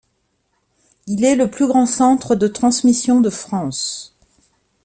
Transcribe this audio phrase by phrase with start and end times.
[1.05, 4.15] Il est le plus grand centre de transmission de France.